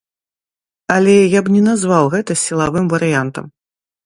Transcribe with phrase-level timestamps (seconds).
[0.95, 3.45] Але я б не назваў гэта сілавым варыянтам.